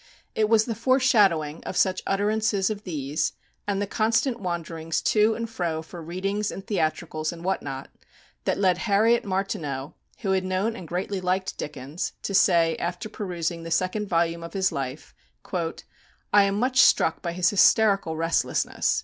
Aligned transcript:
It 0.33 0.49
was 0.49 0.65
the 0.65 0.73
foreshadowing 0.73 1.63
of 1.63 1.77
such 1.77 2.01
utterances 2.07 2.71
as 2.71 2.81
these, 2.81 3.33
and 3.67 3.79
the 3.79 3.85
constant 3.85 4.39
wanderings 4.39 4.99
to 5.03 5.35
and 5.35 5.47
fro 5.47 5.83
for 5.83 6.01
readings 6.01 6.49
and 6.49 6.65
theatricals 6.65 7.31
and 7.31 7.43
what 7.45 7.61
not, 7.61 7.91
that 8.45 8.57
led 8.57 8.79
Harriet 8.79 9.23
Martineau, 9.25 9.93
who 10.21 10.31
had 10.31 10.43
known 10.43 10.75
and 10.75 10.87
greatly 10.87 11.21
liked 11.21 11.55
Dickens, 11.55 12.13
to 12.23 12.33
say 12.33 12.75
after 12.77 13.09
perusing 13.09 13.61
the 13.61 13.69
second 13.69 14.07
volume 14.09 14.41
of 14.41 14.53
his 14.53 14.71
life, 14.71 15.13
"I 15.53 16.45
am 16.45 16.55
much 16.55 16.79
struck 16.81 17.21
by 17.21 17.33
his 17.33 17.51
hysterical 17.51 18.15
restlessness. 18.15 18.99